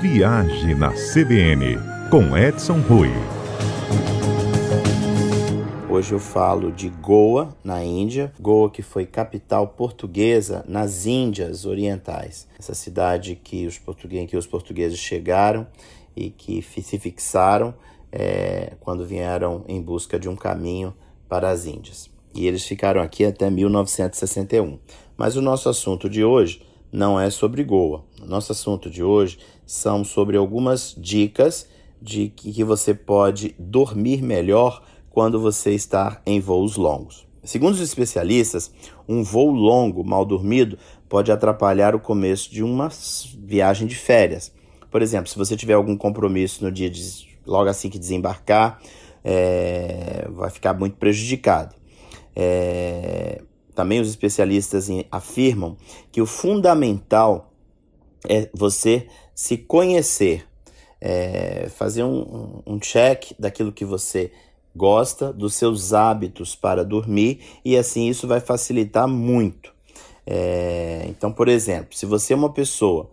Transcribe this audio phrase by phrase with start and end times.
[0.00, 1.76] Viagem na CBN,
[2.10, 3.10] com Edson Rui.
[5.90, 8.32] Hoje eu falo de Goa, na Índia.
[8.40, 12.48] Goa que foi capital portuguesa nas Índias Orientais.
[12.58, 15.66] Essa cidade que os portugueses, que os portugueses chegaram
[16.16, 17.74] e que se fixaram
[18.10, 20.94] é, quando vieram em busca de um caminho
[21.28, 22.08] para as Índias.
[22.34, 24.78] E eles ficaram aqui até 1961.
[25.14, 26.62] Mas o nosso assunto de hoje
[26.92, 28.02] não é sobre Goa.
[28.20, 29.38] O nosso assunto de hoje
[29.70, 31.68] são sobre algumas dicas
[32.02, 37.24] de que você pode dormir melhor quando você está em voos longos.
[37.44, 38.72] Segundo os especialistas,
[39.08, 40.76] um voo longo, mal dormido,
[41.08, 42.88] pode atrapalhar o começo de uma
[43.38, 44.52] viagem de férias.
[44.90, 48.80] Por exemplo, se você tiver algum compromisso no dia de logo assim que desembarcar,
[49.22, 51.76] é, vai ficar muito prejudicado.
[52.34, 53.40] É,
[53.72, 55.76] também os especialistas afirmam
[56.10, 57.50] que o fundamental
[58.28, 59.06] é você
[59.40, 60.46] se conhecer,
[61.00, 64.30] é, fazer um, um check daquilo que você
[64.76, 69.72] gosta, dos seus hábitos para dormir, e assim isso vai facilitar muito.
[70.26, 73.08] É, então, por exemplo, se você é uma pessoa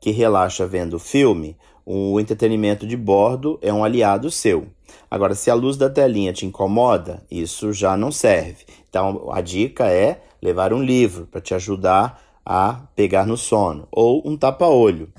[0.00, 1.54] que relaxa vendo filme,
[1.84, 4.68] o entretenimento de bordo é um aliado seu.
[5.10, 8.64] Agora, se a luz da telinha te incomoda, isso já não serve.
[8.88, 14.22] Então, a dica é levar um livro para te ajudar a pegar no sono ou
[14.24, 15.12] um tapa-olho.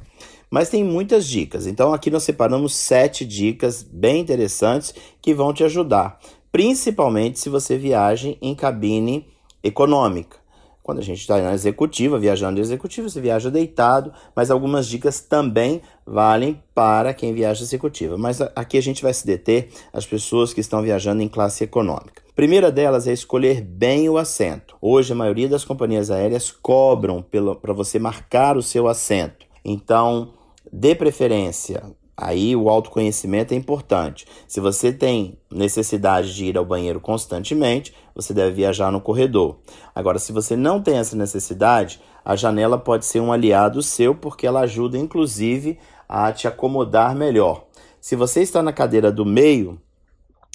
[0.50, 1.68] Mas tem muitas dicas.
[1.68, 6.20] Então, aqui nós separamos sete dicas bem interessantes que vão te ajudar,
[6.52, 9.28] principalmente se você viaja em cabine
[9.64, 10.38] econômica.
[10.88, 15.20] Quando a gente está na executiva, viajando em executiva, você viaja deitado, mas algumas dicas
[15.20, 18.18] também valem para quem viaja executiva.
[18.18, 22.24] Mas aqui a gente vai se deter as pessoas que estão viajando em classe econômica.
[22.34, 24.78] Primeira delas é escolher bem o assento.
[24.82, 27.22] Hoje a maioria das companhias aéreas cobram
[27.62, 29.46] para você marcar o seu assento.
[29.66, 30.30] Então,
[30.78, 34.26] dê preferência Aí o autoconhecimento é importante.
[34.48, 39.60] Se você tem necessidade de ir ao banheiro constantemente, você deve viajar no corredor.
[39.94, 44.48] Agora, se você não tem essa necessidade, a janela pode ser um aliado seu, porque
[44.48, 45.78] ela ajuda inclusive
[46.10, 47.68] a te acomodar melhor.
[48.02, 49.80] Se você está na cadeira do meio,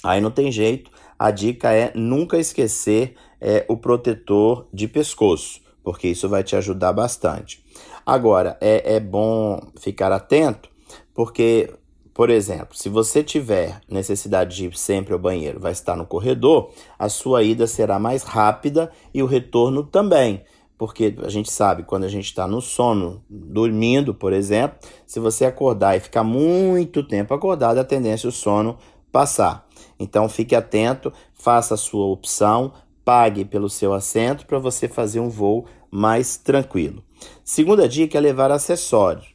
[0.03, 0.91] aí não tem jeito.
[1.17, 6.93] A dica é nunca esquecer é, o protetor de pescoço, porque isso vai te ajudar
[6.93, 7.63] bastante.
[8.05, 10.69] Agora, é, é bom ficar atento
[11.13, 11.71] porque,
[12.13, 16.71] por exemplo, se você tiver necessidade de ir sempre ao banheiro, vai estar no corredor,
[16.97, 20.43] a sua ida será mais rápida e o retorno também.
[20.77, 25.45] Porque a gente sabe, quando a gente está no sono, dormindo, por exemplo, se você
[25.45, 28.77] acordar e ficar muito tempo acordado, a tendência é o sono
[29.11, 29.67] passar.
[29.99, 35.29] Então fique atento, faça a sua opção, pague pelo seu assento para você fazer um
[35.29, 37.03] voo mais tranquilo.
[37.43, 39.27] Segunda dica é levar acessórios.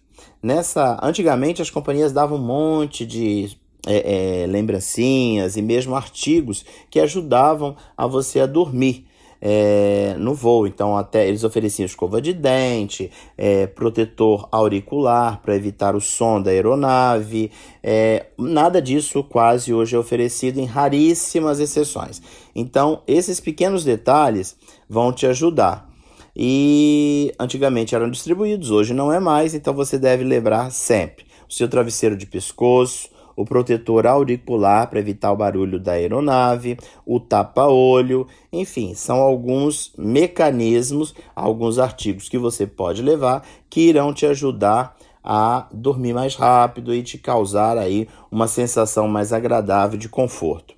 [0.42, 3.56] Nessa, antigamente as companhias davam um monte de
[3.86, 9.06] é, é, lembrancinhas e mesmo artigos que ajudavam a você a dormir.
[9.40, 10.66] É, no voo.
[10.66, 16.50] Então, até eles ofereciam escova de dente, é, protetor auricular para evitar o som da
[16.50, 17.50] aeronave.
[17.82, 22.20] É, nada disso quase hoje é oferecido em raríssimas exceções.
[22.54, 24.56] Então, esses pequenos detalhes
[24.88, 25.88] vão te ajudar
[26.40, 31.68] e antigamente eram distribuídos, hoje não é mais, então você deve lembrar sempre o seu
[31.68, 36.76] travesseiro de pescoço, o protetor auricular para evitar o barulho da aeronave,
[37.06, 44.26] o tapa-olho, enfim, são alguns mecanismos, alguns artigos que você pode levar que irão te
[44.26, 50.74] ajudar a dormir mais rápido e te causar aí uma sensação mais agradável de conforto.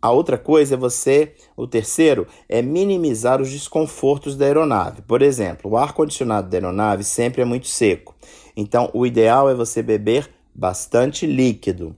[0.00, 5.02] A outra coisa é você, o terceiro, é minimizar os desconfortos da aeronave.
[5.02, 8.14] Por exemplo, o ar-condicionado da aeronave sempre é muito seco.
[8.56, 11.94] Então, o ideal é você beber bastante líquido.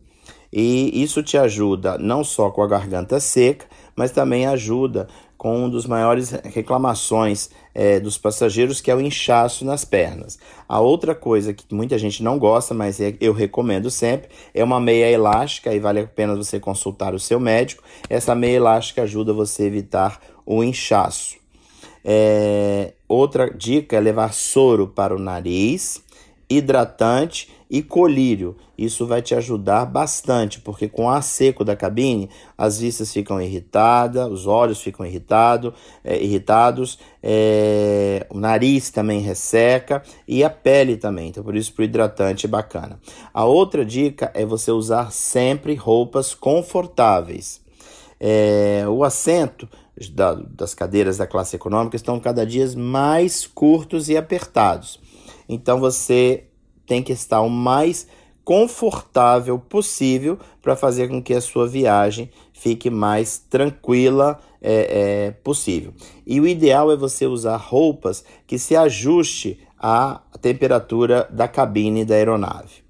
[0.53, 3.67] E isso te ajuda não só com a garganta seca,
[3.97, 9.65] mas também ajuda com um dos maiores reclamações é, dos passageiros, que é o inchaço
[9.65, 10.39] nas pernas.
[10.69, 14.79] A outra coisa que muita gente não gosta, mas é, eu recomendo sempre, é uma
[14.79, 17.83] meia elástica, e vale a pena você consultar o seu médico.
[18.11, 21.39] Essa meia elástica ajuda você a evitar o inchaço.
[22.05, 26.03] É, outra dica é levar soro para o nariz,
[26.51, 28.57] hidratante e colírio.
[28.77, 33.41] Isso vai te ajudar bastante, porque com o ar seco da cabine, as vistas ficam
[33.41, 40.97] irritadas, os olhos ficam irritado, é, irritados, é, o nariz também resseca e a pele
[40.97, 41.29] também.
[41.29, 42.99] Então, por isso, para o hidratante é bacana.
[43.33, 47.61] A outra dica é você usar sempre roupas confortáveis.
[48.19, 49.69] É, o assento
[50.13, 54.99] da, das cadeiras da classe econômica estão cada dia mais curtos e apertados.
[55.53, 56.45] Então você
[56.87, 58.07] tem que estar o mais
[58.45, 65.93] confortável possível para fazer com que a sua viagem fique mais tranquila é, é, possível.
[66.25, 72.15] E o ideal é você usar roupas que se ajuste à temperatura da cabine da
[72.15, 72.85] aeronave.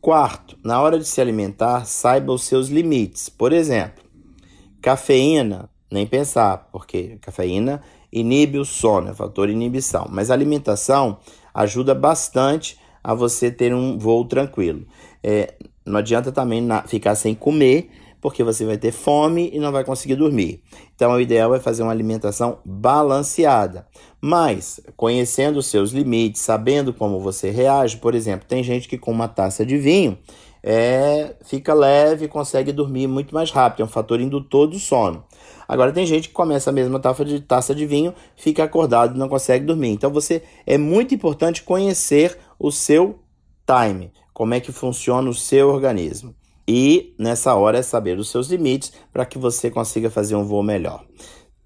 [0.00, 3.28] Quarto, na hora de se alimentar, saiba os seus limites.
[3.28, 4.04] Por exemplo,
[4.80, 10.06] cafeína, nem pensar, porque cafeína inibe o sono, é fator inibição.
[10.10, 11.18] Mas a alimentação
[11.54, 14.86] ajuda bastante a você ter um voo tranquilo.
[15.22, 15.54] É,
[15.84, 19.84] não adianta também na, ficar sem comer, porque você vai ter fome e não vai
[19.84, 20.60] conseguir dormir.
[20.94, 23.86] Então, o ideal é fazer uma alimentação balanceada.
[24.20, 29.12] Mas, conhecendo os seus limites, sabendo como você reage, por exemplo, tem gente que com
[29.12, 30.18] uma taça de vinho
[30.68, 35.24] é, fica leve, consegue dormir muito mais rápido, é um fator indutor do sono.
[35.68, 39.18] Agora tem gente que começa a mesma taça de, taça de vinho, fica acordado e
[39.18, 39.90] não consegue dormir.
[39.90, 43.20] Então você é muito importante conhecer o seu
[43.64, 46.34] time, como é que funciona o seu organismo.
[46.66, 50.64] E nessa hora é saber os seus limites para que você consiga fazer um voo
[50.64, 51.04] melhor.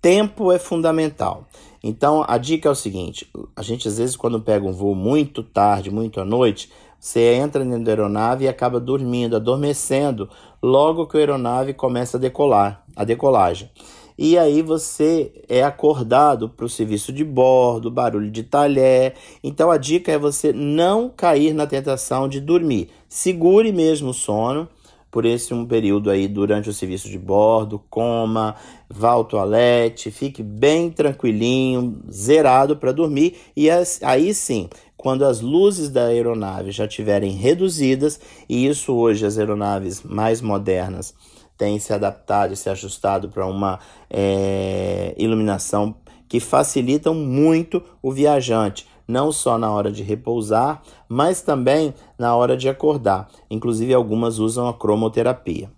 [0.03, 1.47] Tempo é fundamental.
[1.83, 5.43] Então a dica é o seguinte: a gente às vezes, quando pega um voo muito
[5.43, 6.71] tarde, muito à noite,
[7.01, 10.29] você entra dentro da aeronave e acaba dormindo, adormecendo,
[10.63, 13.71] logo que a aeronave começa a decolar, a decolagem.
[14.19, 19.15] E aí você é acordado para o serviço de bordo, barulho de talher.
[19.43, 22.91] Então a dica é você não cair na tentação de dormir.
[23.09, 24.69] Segure mesmo o sono
[25.11, 28.55] por esse um período aí durante o serviço de bordo, coma,
[28.89, 33.69] vá ao toalete, fique bem tranquilinho, zerado para dormir e
[34.03, 34.69] aí sim,
[35.01, 41.15] quando as luzes da aeronave já estiverem reduzidas, e isso hoje as aeronaves mais modernas
[41.57, 43.79] têm se adaptado e se ajustado para uma
[44.11, 45.95] é, iluminação
[46.29, 52.55] que facilitam muito o viajante não só na hora de repousar, mas também na hora
[52.55, 53.31] de acordar.
[53.51, 55.71] Inclusive, algumas usam a cromoterapia.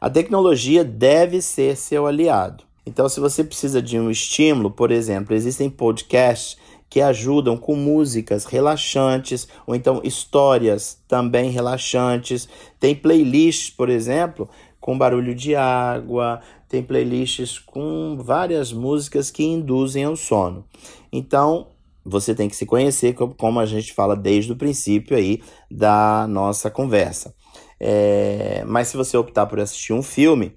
[0.00, 2.64] A tecnologia deve ser seu aliado.
[2.84, 8.44] Então, se você precisa de um estímulo, por exemplo, existem podcasts que ajudam com músicas
[8.44, 12.48] relaxantes ou então histórias também relaxantes.
[12.80, 14.48] Tem playlists, por exemplo,
[14.80, 20.64] com barulho de água, tem playlists com várias músicas que induzem ao sono.
[21.12, 21.68] Então,
[22.04, 26.70] você tem que se conhecer, como a gente fala desde o princípio aí da nossa
[26.70, 27.34] conversa.
[27.80, 30.56] É, mas se você optar por assistir um filme,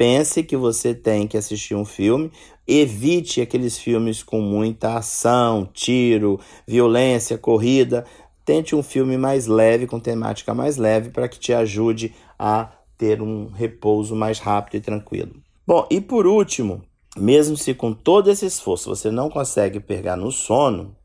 [0.00, 2.32] pense que você tem que assistir um filme,
[2.66, 8.06] evite aqueles filmes com muita ação, tiro, violência, corrida.
[8.42, 13.20] Tente um filme mais leve, com temática mais leve, para que te ajude a ter
[13.20, 15.32] um repouso mais rápido e tranquilo.
[15.66, 16.80] Bom, e por último,
[17.14, 20.96] mesmo se com todo esse esforço você não consegue pegar no sono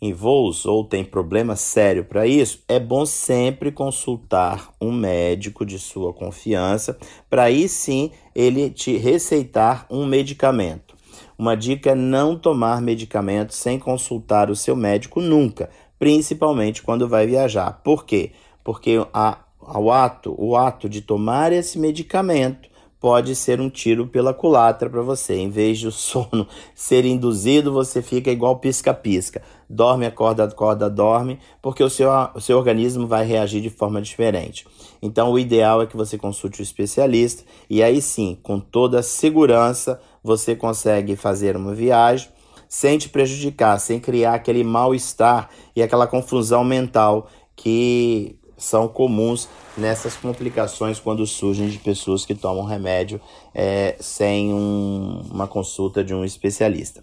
[0.00, 5.78] em voos ou tem problema sério para isso, é bom sempre consultar um médico de
[5.78, 6.96] sua confiança
[7.28, 10.96] para aí sim ele te receitar um medicamento.
[11.36, 17.26] Uma dica é não tomar medicamento sem consultar o seu médico nunca, principalmente quando vai
[17.26, 17.80] viajar.
[17.82, 18.32] Por quê?
[18.62, 22.67] Porque a, o, ato, o ato de tomar esse medicamento
[23.00, 25.34] pode ser um tiro pela culatra para você.
[25.36, 29.42] Em vez de o sono ser induzido, você fica igual pisca-pisca.
[29.68, 34.66] Dorme, acorda, acorda, dorme, porque o seu, o seu organismo vai reagir de forma diferente.
[35.00, 40.00] Então, o ideal é que você consulte o especialista e aí sim, com toda segurança,
[40.22, 42.28] você consegue fazer uma viagem
[42.68, 50.16] sem te prejudicar, sem criar aquele mal-estar e aquela confusão mental que são comuns nessas
[50.16, 53.20] complicações quando surgem de pessoas que tomam remédio
[53.54, 57.02] é, sem um, uma consulta de um especialista.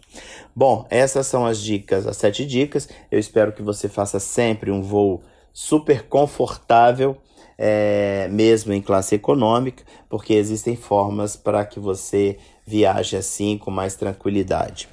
[0.54, 2.90] Bom, essas são as dicas, as sete dicas.
[3.10, 7.18] Eu espero que você faça sempre um voo super confortável,
[7.58, 13.96] é, mesmo em classe econômica, porque existem formas para que você viaje assim com mais
[13.96, 14.90] tranquilidade.